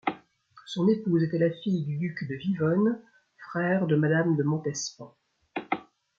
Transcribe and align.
Son 0.65 0.87
épouse 0.87 1.21
était 1.21 1.37
la 1.37 1.51
fille 1.51 1.85
du 1.85 1.95
duc 1.95 2.27
de 2.27 2.33
Vivonne, 2.33 2.99
frère 3.51 3.85
de 3.85 3.95
Madame 3.95 4.35
de 4.35 4.41
Montespan. 4.41 5.15